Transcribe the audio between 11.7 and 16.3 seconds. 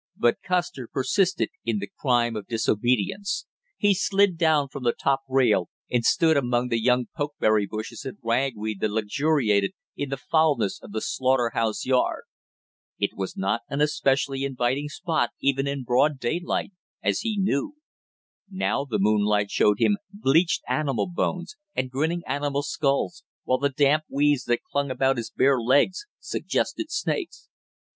yard. It was not an especially inviting spot even in broad